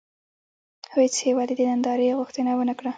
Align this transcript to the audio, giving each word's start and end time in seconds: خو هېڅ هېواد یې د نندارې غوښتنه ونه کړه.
خو 0.89 0.97
هېڅ 1.03 1.15
هېواد 1.27 1.49
یې 1.51 1.55
د 1.59 1.61
نندارې 1.69 2.17
غوښتنه 2.19 2.51
ونه 2.55 2.73
کړه. 2.79 2.89